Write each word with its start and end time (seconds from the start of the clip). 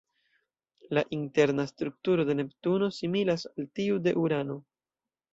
La 0.97 1.01
interna 1.17 1.65
strukturo 1.71 2.25
de 2.29 2.35
Neptuno 2.39 2.89
similas 3.01 3.45
al 3.55 3.67
tiu 3.81 3.99
de 4.09 4.15
Urano. 4.23 4.57